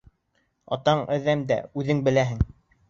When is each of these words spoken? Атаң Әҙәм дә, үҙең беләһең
Атаң 0.77 1.03
Әҙәм 1.19 1.45
дә, 1.53 1.61
үҙең 1.83 2.05
беләһең 2.11 2.47